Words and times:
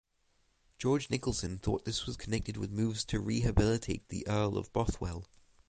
George 0.79 1.11
Nicholson 1.11 1.59
thought 1.59 1.85
this 1.85 2.07
was 2.07 2.17
connected 2.17 2.57
with 2.57 2.71
moves 2.71 3.05
to 3.05 3.19
rehabilitate 3.19 4.07
the 4.09 4.27
Earl 4.27 4.57
of 4.57 4.73
Bothwell. 4.73 5.27